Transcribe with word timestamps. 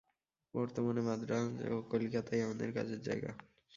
বর্তমানে 0.53 1.01
মান্দ্রাজ 1.01 1.53
ও 1.71 1.75
কলিকাতাই 1.81 2.41
আমাদের 2.41 2.69
কাজের 2.73 3.01
জায়গা। 3.01 3.31